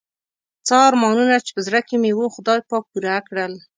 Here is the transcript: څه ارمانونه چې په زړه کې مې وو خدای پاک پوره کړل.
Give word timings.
څه 0.67 0.75
ارمانونه 0.87 1.35
چې 1.45 1.51
په 1.55 1.61
زړه 1.67 1.79
کې 1.87 1.95
مې 2.01 2.11
وو 2.17 2.33
خدای 2.35 2.59
پاک 2.69 2.83
پوره 2.91 3.15
کړل. 3.27 3.53